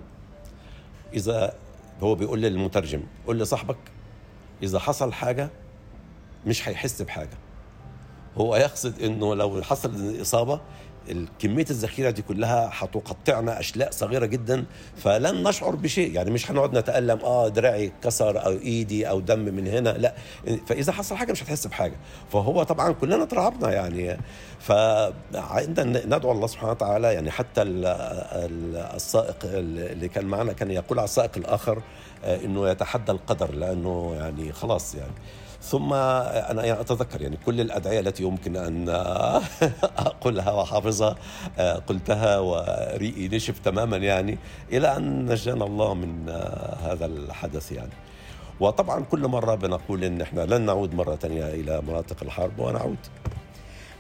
إذا 1.14 1.54
هو 2.04 2.16
بيقول 2.16 2.42
للمترجم 2.42 3.04
قول 3.28 3.40
لصاحبك 3.40 3.78
إذا 4.64 4.80
حصل 4.80 5.14
حاجة 5.14 5.50
مش 6.48 6.68
هيحس 6.70 7.02
بحاجة. 7.02 7.38
هو 8.38 8.56
يقصد 8.56 9.02
إنه 9.02 9.36
لو 9.36 9.62
حصل 9.62 10.22
اصابه 10.22 10.60
كميه 11.40 11.66
الذخيرة 11.70 12.10
دي 12.10 12.22
كلها 12.22 12.70
هتقطعنا 12.74 13.60
أشلاء 13.60 13.92
صغيرة 13.92 14.26
جدا 14.26 14.66
فلن 14.98 15.48
نشعر 15.48 15.76
بشيء. 15.76 16.12
يعني 16.14 16.32
مش 16.32 16.52
هنقعد 16.52 16.78
نتألم 16.78 17.20
آه 17.20 17.48
دراعي 17.48 17.86
اتكسر 17.88 18.46
أو 18.46 18.52
إيدي 18.52 19.10
أو 19.10 19.20
دم 19.20 19.40
من 19.40 19.68
هنا 19.68 19.90
لا. 19.90 20.14
فإذا 20.68 20.92
حصل 20.92 21.16
حاجة 21.16 21.32
مش 21.32 21.44
هتحس 21.44 21.68
بحاجة. 21.68 21.96
فهو 22.32 22.64
طبعا 22.64 22.92
كلنا 22.92 23.24
اترعبنا 23.24 23.72
يعني. 23.72 24.18
فعندنا 24.60 26.06
ندعو 26.06 26.32
الله 26.32 26.48
سبحانه 26.48 26.72
وتعالى 26.72 27.14
يعني 27.14 27.32
حتى 27.32 27.62
السائق 27.62 29.38
اللي 29.44 30.08
كان 30.08 30.26
معنا 30.26 30.54
كان 30.54 30.72
يقول 30.72 31.00
على 31.00 31.06
السائق 31.06 31.32
الآخر 31.38 31.82
آه، 32.24 32.36
إنه 32.46 32.70
يتحدى 32.70 33.12
القدر 33.12 33.52
لأنه 33.56 34.16
يعني 34.20 34.52
خلاص 34.52 34.96
يعني. 34.96 35.14
ثم 35.64 35.94
أنا 35.94 36.66
يعني 36.66 36.82
أتذكر 36.82 37.22
يعني 37.22 37.38
كل 37.46 37.62
الأدعية 37.62 38.00
التي 38.00 38.24
يمكن 38.24 38.56
أن 38.56 38.90
أقولها 40.08 40.52
وحافظها 40.52 41.16
قلتها 41.88 42.40
وريقي 42.40 43.28
نشف 43.28 43.60
تماما 43.60 43.98
يعني 43.98 44.38
إلى 44.72 44.98
أن 44.98 45.26
نجانا 45.26 45.66
الله 45.66 45.94
من 45.94 46.30
هذا 46.84 47.06
الحدث 47.06 47.72
يعني. 47.72 47.92
وطبعا 48.60 49.04
كل 49.04 49.28
مرة 49.28 49.56
بنقول 49.56 50.04
إن 50.04 50.22
إحنا 50.22 50.42
لن 50.42 50.62
نعود 50.62 50.96
مرة 50.96 51.16
ثانية 51.16 51.48
إلى 51.48 51.82
مناطق 51.88 52.24
الحرب 52.24 52.60
ونعود. 52.60 52.98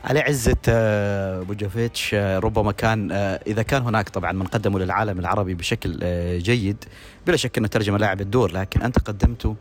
علي 0.03 0.20
عزة 0.20 0.58
أبو 0.67 1.53
جافيتش 1.53 2.13
ربما 2.15 2.72
كان 2.72 3.12
إذا 3.48 3.63
كان 3.63 3.82
هناك 3.82 4.10
طبعا 4.10 4.32
من 4.32 4.46
قدموا 4.46 4.79
للعالم 4.79 5.20
العربي 5.20 5.53
بشكل 5.53 6.00
جيد 6.39 6.84
بلا 7.27 7.38
شك 7.38 7.58
إنه 7.58 7.67
ترجمه 7.67 7.98
لاعب 7.98 8.22
الدور 8.22 8.51
لكن 8.51 8.82
أنت 8.82 9.00
قدمته 9.00 9.55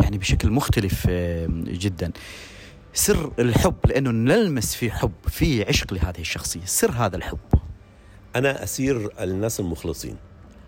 يعني 0.00 0.18
بشكل 0.18 0.50
مختلف 0.50 1.06
جدا. 1.66 2.12
سر 2.94 3.32
الحب 3.38 3.74
لأنه 3.86 4.10
نلمس 4.10 4.74
في 4.74 4.90
حب 4.90 5.12
في 5.28 5.68
عشق 5.68 5.92
لهذه 5.94 6.20
الشخصية. 6.20 6.60
سر 6.64 6.90
هذا 6.90 7.16
الحب. 7.16 7.38
أنا 8.36 8.64
أسير 8.64 9.10
الناس 9.20 9.60
المخلصين 9.60 10.16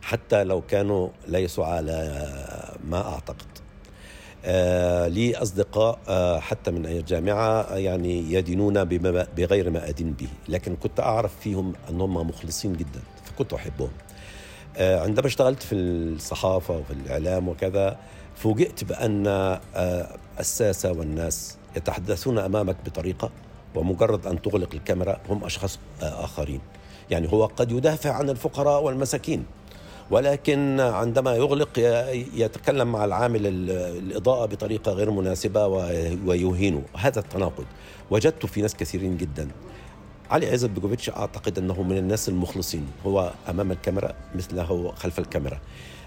حتى 0.03 0.45
لو 0.45 0.61
كانوا 0.61 1.09
ليسوا 1.29 1.67
على 1.67 2.23
ما 2.89 3.13
أعتقد. 3.13 3.47
آه 4.45 5.09
لي 5.09 5.37
أصدقاء 5.37 5.99
آه 6.09 6.41
حتى 6.41 6.71
من 6.71 6.87
الجامعة 6.87 7.77
يعني 7.77 8.33
يدينون 8.33 8.85
بغير 9.37 9.71
ما 9.71 9.89
أدين 9.89 10.13
به. 10.13 10.29
لكن 10.49 10.77
كنت 10.77 11.01
أعرف 11.01 11.41
فيهم 11.41 11.73
أنهم 11.91 12.15
مخلصين 12.15 12.73
جدا 12.73 13.01
فكنت 13.25 13.53
أحبهم. 13.53 13.91
آه 14.77 15.01
عندما 15.03 15.27
اشتغلت 15.27 15.63
في 15.63 15.75
الصحافة 15.75 16.77
وفي 16.77 16.93
الإعلام 16.93 17.49
وكذا 17.49 17.99
فوجئت 18.37 18.85
بأن 18.85 19.27
آه، 19.27 20.17
الساسة 20.41 20.93
والناس 20.93 21.57
يتحدثون 21.77 22.39
أمامك 22.39 22.77
بطريقة 22.87 23.31
ومجرد 23.75 24.27
أن 24.27 24.43
تغلق 24.43 24.75
الكاميرا 24.75 25.21
هم 25.29 25.45
أشخاص 25.45 25.79
آه، 26.03 26.25
آخرين. 26.25 26.61
يعني 27.11 27.33
هو 27.33 27.47
قد 27.47 27.73
يدافع 27.73 28.13
عن 28.13 28.31
الفقراء 28.31 28.83
والمساكين 28.83 29.45
ولكن 30.11 30.81
عندما 30.81 31.35
يغلق 31.35 31.79
يتكلم 32.35 32.93
مع 32.93 33.05
العامل 33.05 33.47
الإضاءة 33.47 34.47
بطريقة 34.47 34.93
غير 34.93 35.11
مناسبة 35.11 35.67
ويهينه. 36.27 36.83
هذا 36.97 37.21
التناقض 37.21 37.65
وجدت 38.11 38.47
في 38.47 38.63
ناس 38.63 38.75
كثيرين 38.75 39.17
جدا. 39.17 39.49
علي 40.31 40.51
عزت 40.51 40.71
بيجوفيتش 40.71 41.11
أعتقد 41.11 41.59
أنه 41.59 41.83
من 41.83 41.97
الناس 41.99 42.29
المخلصين. 42.29 42.87
هو 43.07 43.33
أمام 43.49 43.73
الكاميرا 43.73 44.15
مثله 44.35 44.93
خلف 44.97 45.19
الكاميرا. 45.19 45.61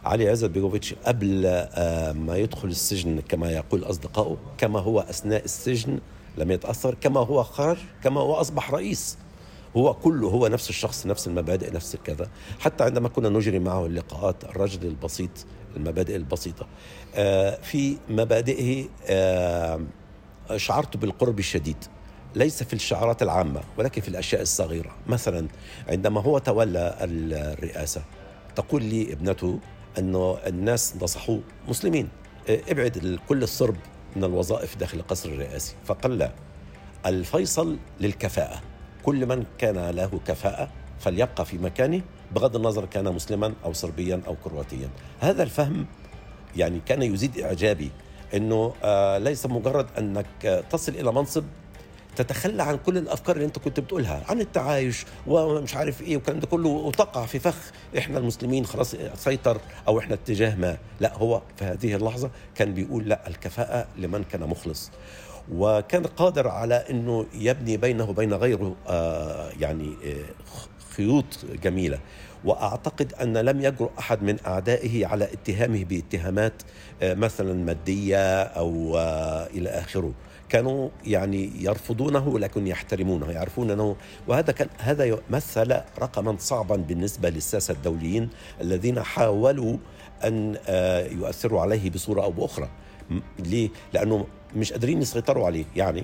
علي 0.10 0.30
عزت 0.30 0.50
بيجوفيتش 0.50 0.94
قبل 0.94 1.44
آه، 1.46 2.12
ما 2.12 2.38
يدخل 2.38 2.68
السجن 2.68 3.20
كما 3.20 3.52
يقول 3.52 3.84
أصدقائه 3.84 4.38
كما 4.58 4.80
هو 4.80 5.00
أثناء 5.00 5.46
السجن 5.46 6.00
لم 6.38 6.52
يتأثر 6.52 6.96
كما 7.02 7.20
هو 7.20 7.44
خرج 7.44 7.78
كما 8.04 8.22
هو 8.22 8.34
أصبح 8.34 8.72
رئيس. 8.72 9.18
هو 9.78 9.94
كله 9.94 10.28
هو 10.28 10.48
نفس 10.48 10.70
الشخص 10.70 11.06
نفس 11.06 11.28
المبادئ 11.28 11.74
نفس 11.74 11.96
الكذا 11.96 12.30
حتى 12.60 12.84
عندما 12.84 13.10
كنا 13.10 13.30
نجري 13.30 13.60
معه 13.60 13.86
اللقاءات 13.86 14.44
الرجل 14.44 14.88
البسيط 14.88 15.30
المبادئ 15.78 16.16
البسيطة 16.16 16.68
آه، 17.16 17.62
في 17.62 17.98
مبادئه 18.10 18.86
آه، 19.08 19.82
شعرت 20.56 20.98
بالقرب 20.98 21.40
الشديد. 21.40 21.78
ليس 22.36 22.64
في 22.64 22.74
الشعارات 22.74 23.22
العامة 23.22 23.62
ولكن 23.78 24.02
في 24.02 24.08
الأشياء 24.08 24.42
الصغيرة. 24.42 24.92
مثلا 25.08 25.48
عندما 25.88 26.22
هو 26.22 26.38
تولى 26.38 26.98
الرئاسة 27.02 28.02
تقول 28.56 28.84
لي 28.84 29.14
ابنته 29.14 29.60
أنه 29.98 30.38
الناس 30.48 30.96
نصحوه 31.02 31.42
مسلمين 31.68 32.10
ابعد 32.50 33.20
كل 33.30 33.44
الصرب 33.44 33.76
من 34.16 34.24
الوظائف 34.24 34.78
داخل 34.78 35.00
القصر 35.00 35.30
الرئاسي. 35.30 35.76
فقال 35.86 36.18
لا 36.18 36.32
الفيصل 37.06 37.78
للكفاءة. 38.02 38.62
كل 39.04 39.26
من 39.26 39.46
كان 39.58 39.90
له 39.90 40.20
كفاءة 40.28 40.70
فليبقى 41.00 41.46
في 41.46 41.58
مكانه 41.58 42.02
بغض 42.32 42.56
النظر 42.56 42.86
كان 42.86 43.14
مسلما 43.14 43.54
أو 43.66 43.74
صربيا 43.74 44.22
أو 44.28 44.36
كرواتيا. 44.44 44.90
هذا 45.20 45.44
الفهم 45.44 45.86
يعني 46.56 46.80
كان 46.86 47.02
يزيد 47.02 47.40
إعجابي 47.40 47.92
أنه 48.34 48.74
آه، 48.84 49.18
ليس 49.18 49.46
مجرد 49.46 49.88
أنك 49.98 50.66
تصل 50.72 50.92
إلى 50.92 51.12
منصب 51.12 51.44
تتخلى 52.16 52.64
عن 52.64 52.78
كل 52.86 52.98
الأفكار 52.98 53.36
اللي 53.36 53.46
أنت 53.46 53.60
كنت 53.60 53.80
بتقولها 53.80 54.24
عن 54.30 54.42
التعايش 54.42 55.06
ومش 55.28 55.76
عارف 55.76 56.02
إيه 56.02 56.16
والكلام 56.16 56.40
ده 56.40 56.48
كله 56.48 56.70
وتقع 56.70 57.26
في 57.26 57.40
فخ 57.40 57.56
إحنا 57.98 58.18
المسلمين 58.18 58.66
خلاص 58.66 58.96
سيطر 59.16 59.58
أو 59.88 60.00
إحنا 60.00 60.14
اتجاه 60.14 60.56
ما. 60.56 60.78
لا 61.00 61.14
هو 61.18 61.42
في 61.58 61.66
هذه 61.66 61.96
اللحظة 61.96 62.30
كان 62.56 62.74
بيقول 62.74 63.10
لا 63.10 63.28
الكفاءة 63.28 63.88
لمن 63.98 64.24
كان 64.24 64.42
مخلص. 64.42 64.92
وكان 65.52 66.04
قادر 66.06 66.48
على 66.48 66.76
إنه 66.90 67.26
يبني 67.34 67.78
بينه 67.78 68.10
وبين 68.10 68.34
غيره 68.34 68.76
آه 68.88 69.50
يعني 69.60 69.94
آه 70.06 70.26
خيوط 70.96 71.26
جميلة. 71.64 72.00
وأعتقد 72.46 73.14
أن 73.14 73.38
لم 73.38 73.62
يجرؤ 73.62 73.90
أحد 74.00 74.24
من 74.24 74.38
أعدائه 74.48 75.06
على 75.06 75.24
اتهامه 75.26 75.84
باتهامات 75.84 76.54
آه 77.02 77.14
مثلا 77.14 77.54
مادية 77.54 78.42
أو 78.44 78.98
آه 78.98 79.48
إلى 79.48 79.70
آخره. 79.70 80.12
كانوا 80.50 80.90
يعني 81.06 81.52
يرفضونه 81.60 82.40
لكن 82.40 82.68
يحترمونه 82.68 83.32
يعرفون 83.32 83.72
أنه 83.72 83.96
وهذا 84.28 84.52
كان 84.52 84.68
هذا 84.78 85.20
مثل 85.30 85.82
رقما 86.00 86.36
صعبا 86.40 86.76
بالنسبة 86.76 87.30
للساسه 87.30 87.74
الدوليين 87.74 88.30
الذين 88.62 89.04
حاولوا 89.04 89.78
أن 90.24 90.58
آه، 90.68 91.08
يؤثروا 91.08 91.62
عليه 91.62 91.90
بصورة 91.90 92.24
أو 92.24 92.32
بأخرى. 92.32 92.70
ليه؟ 93.40 93.70
لأنه 93.94 94.26
مش 94.56 94.72
قادرين 94.72 95.02
يسيطروا 95.02 95.46
عليه 95.46 95.66
يعني 95.76 96.04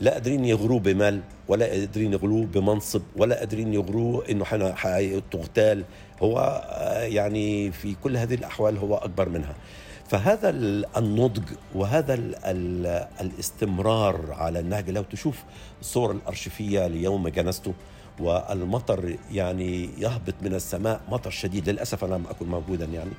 لا 0.00 0.12
قادرين 0.12 0.44
يغروه 0.44 0.80
بمال 0.80 1.20
ولا 1.48 1.66
قادرين 1.66 2.12
يغروه 2.12 2.46
بمنصب 2.46 3.02
ولا 3.16 3.38
قادرين 3.38 3.74
يغروه 3.74 4.24
إنه 4.30 4.44
تغتال. 5.30 5.84
هو 6.22 6.62
آه، 6.70 7.02
يعني 7.02 7.72
في 7.72 7.94
كل 8.04 8.16
هذه 8.16 8.34
الأحوال 8.34 8.78
هو 8.78 8.94
أكبر 8.94 9.28
منها. 9.28 9.54
فهذا 10.12 10.50
النضج 10.96 11.42
وهذا 11.74 12.14
الاستمرار 13.20 14.32
على 14.32 14.58
النهج. 14.58 14.90
لو 14.90 15.02
تشوف 15.02 15.42
الصور 15.80 16.10
الأرشيفية 16.10 16.86
ليوم 16.86 17.28
جنازته 17.28 17.74
والمطر 18.20 19.16
يعني 19.30 19.90
يهبط 19.98 20.34
من 20.42 20.54
السماء 20.54 21.00
مطر 21.08 21.30
شديد 21.30 21.68
للأسف 21.68 22.04
أنا 22.04 22.14
لم 22.14 22.26
أكن 22.26 22.46
موجودا 22.46 22.84
يعني 22.84 23.10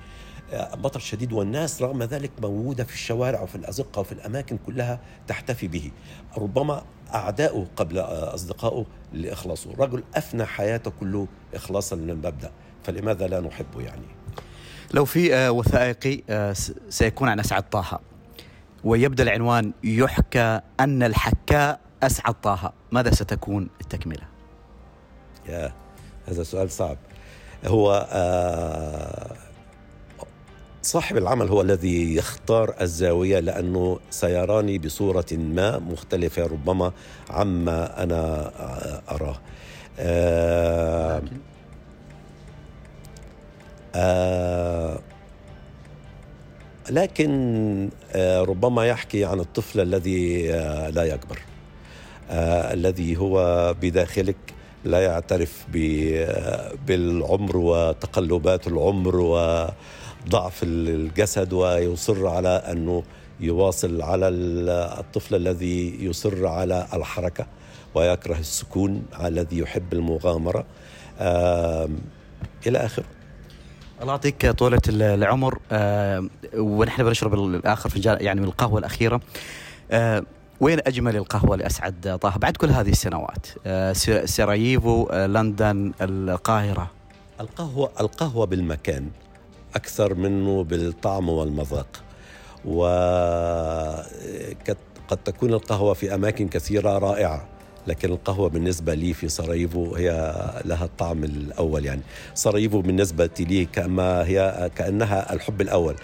مطر 0.53 0.99
شديد 0.99 1.33
والناس 1.33 1.81
رغم 1.81 2.03
ذلك 2.03 2.31
موجودة 2.41 2.83
في 2.83 2.93
الشوارع 2.93 3.41
وفي 3.41 3.55
الأزقة 3.55 3.99
وفي 3.99 4.11
الأماكن 4.11 4.57
كلها 4.65 4.99
تحتفي 5.27 5.67
به. 5.67 5.91
ربما 6.37 6.83
أعداؤه 7.13 7.67
قبل 7.75 7.99
أصدقائه 7.99 8.85
لإخلاصه. 9.13 9.71
رجل 9.79 10.03
أفنى 10.15 10.45
حياته 10.45 10.91
كله 10.99 11.27
إخلاصا 11.53 11.95
للمبدأ 11.95 12.51
فلماذا 12.83 13.27
لا 13.27 13.39
نحبه 13.39 13.81
يعني؟ 13.81 14.22
لو 14.93 15.05
في 15.05 15.35
آه، 15.35 15.51
وثائقي 15.51 16.21
آه، 16.29 16.55
سيكون 16.89 17.29
عن 17.29 17.39
أسعد 17.39 17.69
طه. 17.69 17.99
ويبدأ 18.83 19.23
العنوان 19.23 19.73
يحكى 19.83 20.59
أن 20.79 21.03
الحكاء 21.03 21.79
أسعد 22.03 22.33
طه. 22.33 22.73
ماذا 22.91 23.11
ستكون 23.11 23.69
التكملة؟ 23.81 24.23
يا 25.49 25.73
هذا 26.27 26.43
سؤال 26.43 26.71
صعب. 26.71 26.97
هو 27.65 28.07
آه، 28.11 29.35
صاحب 30.81 31.17
العمل 31.17 31.47
هو 31.47 31.61
الذي 31.61 32.15
يختار 32.15 32.75
الزاوية 32.81 33.39
لأنه 33.39 33.99
سيراني 34.09 34.77
بصورة 34.77 35.25
ما 35.31 35.79
مختلفة 35.79 36.43
ربما 36.43 36.91
عما 37.29 38.03
أنا 38.03 38.51
أراه. 39.11 39.39
لكن 41.19 41.52
لكن 46.89 47.89
ربما 48.15 48.85
يحكي 48.85 49.25
عن 49.25 49.39
الطفل 49.39 49.79
الذي 49.79 50.47
لا 50.91 51.03
يكبر. 51.03 51.39
الذي 52.73 53.17
هو 53.17 53.35
بداخلك 53.81 54.35
لا 54.85 55.03
يعترف 55.03 55.65
بالعمر 56.87 57.57
وتقلبات 57.57 58.67
العمر 58.67 59.15
وضعف 59.15 60.63
الجسد 60.63 61.53
ويصر 61.53 62.27
على 62.27 62.49
أنه 62.49 63.03
يواصل 63.39 64.01
على 64.01 64.27
الطفل 64.99 65.35
الذي 65.35 66.05
يصر 66.05 66.47
على 66.47 66.87
الحركة 66.93 67.47
ويكره 67.95 68.37
السكون 68.37 69.05
الذي 69.23 69.57
يحب 69.57 69.93
المغامرة. 69.93 70.65
إلى 72.67 72.77
آخره. 72.77 73.05
الله 74.03 74.13
يعطيك 74.13 74.47
طولة 74.51 74.81
العمر. 74.89 75.59
آه 75.71 76.27
ونحن 76.57 77.03
بنشرب 77.03 77.33
الآخر 77.33 77.89
فنجان 77.89 78.17
يعني 78.21 78.41
من 78.41 78.47
القهوة 78.47 78.79
الأخيرة. 78.79 79.21
آه 79.91 80.23
وين 80.59 80.79
أجمل 80.87 81.15
القهوة 81.15 81.55
لأسعد 81.55 82.19
طه؟ 82.21 82.37
بعد 82.37 82.57
كل 82.57 82.69
هذه 82.69 82.89
السنوات. 82.89 83.47
آه 83.65 83.93
سراييفو 84.25 85.07
آه 85.11 85.27
لندن 85.27 85.93
القاهرة. 86.01 86.91
القهوة 87.41 87.91
القهوة 87.99 88.45
بالمكان 88.45 89.09
أكثر 89.75 90.13
منه 90.13 90.63
بالطعم 90.63 91.29
والمذاق. 91.29 92.03
وقد 92.65 94.07
تكون 95.25 95.53
القهوة 95.53 95.93
في 95.93 96.15
أماكن 96.15 96.47
كثيرة 96.47 96.97
رائعة. 96.97 97.45
لكن 97.87 98.11
القهوة 98.11 98.49
بالنسبة 98.49 98.93
لي 98.93 99.13
في 99.13 99.29
سراييفو 99.29 99.95
هي 99.95 100.09
لها 100.65 100.85
الطعم 100.85 101.23
الأول 101.23 101.85
يعني. 101.85 102.01
سراييفو 102.33 102.81
بالنسبة 102.81 103.29
لي 103.39 103.65
كما 103.65 104.25
هي 104.25 104.69
كأنها 104.75 105.33
الحب 105.33 105.61
الأول 105.61 105.95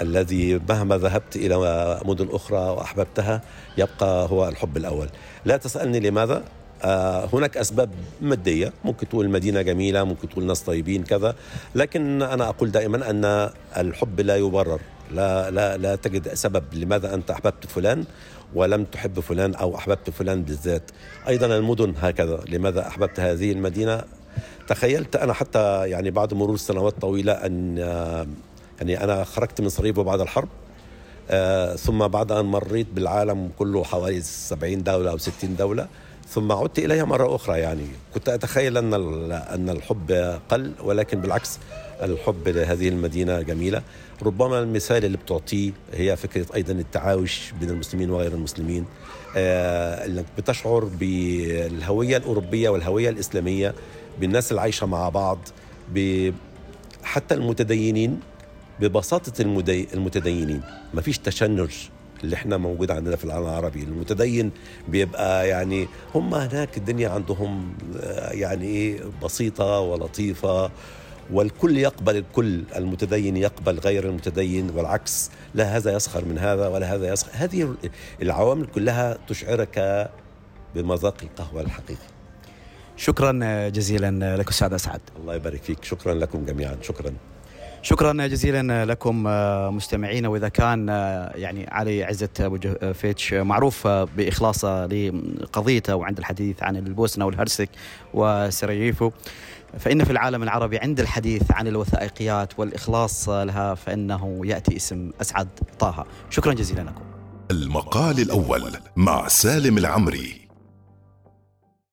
الذي 0.00 0.60
مهما 0.68 0.98
ذهبت 0.98 1.36
إلى 1.36 1.56
مدن 2.04 2.28
أخرى 2.30 2.58
وأحببتها 2.58 3.42
يبقى 3.78 4.28
هو 4.30 4.48
الحب 4.48 4.76
الأول. 4.76 5.08
لا 5.44 5.56
تسألني 5.56 6.00
لماذا؟ 6.00 6.42
آه 6.82 7.28
هناك 7.32 7.56
أسباب 7.56 7.90
مادية. 8.20 8.72
ممكن 8.84 9.08
تقول 9.08 9.26
المدينة 9.26 9.62
جميلة 9.62 10.04
ممكن 10.04 10.28
تقول 10.28 10.44
ناس 10.44 10.60
طيبين 10.60 11.04
كذا 11.04 11.34
لكن 11.74 12.22
أنا 12.22 12.48
أقول 12.48 12.70
دائما 12.70 13.10
أن 13.10 13.50
الحب 13.76 14.20
لا 14.20 14.36
يبرر 14.36 14.80
لا 15.10 15.50
لا 15.50 15.76
لا 15.76 15.96
تجد 15.96 16.34
سبب 16.34 16.64
لماذا 16.72 17.14
أنت 17.14 17.30
أحببت 17.30 17.66
فلان. 17.66 18.04
ولم 18.54 18.84
تحب 18.84 19.20
فلان 19.20 19.54
أو 19.54 19.76
أحببت 19.76 20.10
فلان 20.10 20.42
بالذات. 20.42 20.90
أيضا 21.28 21.46
المدن 21.46 21.94
هكذا. 22.00 22.40
لماذا 22.48 22.86
أحببت 22.88 23.20
هذه 23.20 23.52
المدينة؟ 23.52 24.02
تخيلت 24.68 25.16
أنا 25.16 25.32
حتى 25.32 25.88
يعني 25.88 26.10
بعد 26.10 26.34
مرور 26.34 26.56
سنوات 26.56 26.94
طويله 27.00 27.32
أن 27.32 27.78
يعني 28.78 29.04
أنا 29.04 29.24
خرجت 29.24 29.60
من 29.60 29.68
صريبو 29.68 30.02
بعد 30.02 30.20
الحرب 30.20 30.48
آه 31.30 31.76
ثم 31.76 32.08
بعد 32.08 32.32
أن 32.32 32.44
مريت 32.44 32.86
بالعالم 32.92 33.50
كله 33.58 33.84
حوالي 33.84 34.20
70 34.20 34.82
دولة 34.82 35.10
أو 35.10 35.18
60 35.18 35.56
دولة 35.56 35.88
ثم 36.28 36.52
عدت 36.52 36.78
إليها 36.78 37.04
مرة 37.04 37.34
أخرى 37.34 37.58
يعني. 37.58 37.86
كنت 38.14 38.28
أتخيل 38.28 38.76
أن 38.76 38.94
أن 39.32 39.70
الحب 39.70 40.38
قل 40.48 40.72
ولكن 40.84 41.20
بالعكس 41.20 41.58
الحب 42.02 42.48
لهذه 42.48 42.88
المدينة 42.88 43.40
جميلة. 43.40 43.82
ربما 44.22 44.60
المثال 44.60 45.04
اللي 45.04 45.16
بتعطيه 45.16 45.72
هي 45.92 46.16
فكرة 46.16 46.46
أيضا 46.54 46.72
التعايش 46.72 47.52
بين 47.60 47.70
المسلمين 47.70 48.10
وغير 48.10 48.32
المسلمين. 48.32 48.84
آه، 49.36 50.06
إنك 50.06 50.24
بتشعر 50.38 50.84
بالهوية 50.84 52.16
الأوروبية 52.16 52.68
والهوية 52.68 53.10
الإسلامية 53.10 53.74
بالناس 54.20 54.50
اللي 54.50 54.60
عايشة 54.60 54.86
مع 54.86 55.08
بعض 55.08 55.38
حتى 57.02 57.34
المتدينين 57.34 58.20
ببساطة 58.80 59.42
المتدينين. 59.94 60.60
ما 60.94 61.00
فيش 61.00 61.18
تشنج 61.18 61.70
اللي 62.24 62.36
إحنا 62.36 62.56
موجود 62.56 62.90
عندنا 62.90 63.16
في 63.16 63.24
العالم 63.24 63.44
العربي. 63.44 63.82
المتدين 63.82 64.50
بيبقى 64.88 65.48
يعني 65.48 65.88
هم 66.14 66.34
هناك 66.34 66.76
الدنيا 66.76 67.08
عندهم 67.08 67.74
آه، 68.00 68.32
يعني 68.32 68.66
إيه 68.66 69.00
بسيطة 69.22 69.80
ولطيفة. 69.80 70.70
والكل 71.32 71.78
يقبل 71.78 72.16
الكل 72.16 72.62
المتدين 72.76 73.36
يقبل 73.36 73.78
غير 73.78 74.04
المتدين 74.08 74.70
والعكس 74.70 75.30
لا 75.54 75.76
هذا 75.76 75.92
يسخر 75.92 76.24
من 76.24 76.38
هذا 76.38 76.68
ولا 76.68 76.94
هذا 76.94 77.12
يسخر. 77.12 77.30
هذه 77.34 77.74
العوامل 78.22 78.66
كلها 78.66 79.18
تشعرك 79.28 80.08
بمذاق 80.74 81.16
القهوة 81.22 81.60
الحقيقي. 81.60 82.08
شكرا 82.96 83.68
جزيلا 83.68 84.36
لك 84.36 84.48
أستاذ 84.48 84.72
أسعد. 84.72 85.00
الله 85.20 85.34
يبارك 85.34 85.62
فيك. 85.62 85.84
شكرا 85.84 86.14
لكم 86.14 86.44
جميعا. 86.44 86.76
شكرا. 86.82 87.12
شكرا 87.82 88.26
جزيلا 88.26 88.84
لكم 88.84 89.22
مستمعينا 89.76 90.28
وإذا 90.28 90.48
كان 90.48 90.88
يعني 91.34 91.66
علي 91.70 92.04
عزة 92.04 92.28
أبو 92.40 92.58
فيتش 92.92 93.34
معروف 93.34 93.86
بإخلاصه 93.86 94.86
لقضيته 94.86 95.94
وعند 95.96 96.18
الحديث 96.18 96.62
عن 96.62 96.76
البوسنة 96.76 97.26
والهرسك 97.26 97.68
وسراييفو 98.14 99.10
فإن 99.78 100.04
في 100.04 100.10
العالم 100.10 100.42
العربي 100.42 100.78
عند 100.78 101.00
الحديث 101.00 101.42
عن 101.50 101.66
الوثائقيات 101.66 102.58
والإخلاص 102.58 103.28
لها 103.28 103.74
فإنه 103.74 104.40
يأتي 104.44 104.76
اسم 104.76 105.10
أسعد 105.20 105.48
طه. 105.78 106.06
شكرا 106.30 106.52
جزيلا 106.52 106.80
لكم. 106.80 107.02
المقال 107.50 108.20
الأول 108.20 108.72
مع 108.96 109.28
سالم 109.28 109.78
العمري. 109.78 110.47